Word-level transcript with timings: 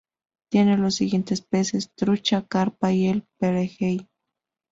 Tiene 0.49 0.79
los 0.79 0.95
siguientes 0.95 1.41
peces: 1.43 1.91
trucha, 1.93 2.47
carpa 2.47 2.91
y 2.91 3.07
el 3.07 3.23
pejerrey. 3.37 4.09